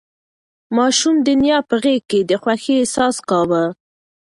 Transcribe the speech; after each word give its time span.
ماشوم 0.77 1.15
د 1.25 1.27
نیا 1.41 1.59
په 1.69 1.75
غېږ 1.83 2.01
کې 2.09 2.19
د 2.29 2.31
خوښۍ 2.41 2.73
احساس 2.79 3.15
کاوه. 3.29 3.63